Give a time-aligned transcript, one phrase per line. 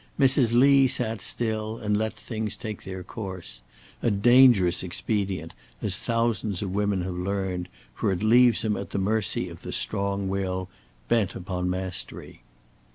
[0.19, 0.51] Mrs.
[0.57, 3.61] Lee sat still and let things take their course;
[4.01, 8.97] a dangerous expedient, as thousands of women have learned, for it leaves them at the
[8.97, 10.69] mercy of the strong will,
[11.07, 12.41] bent upon mastery.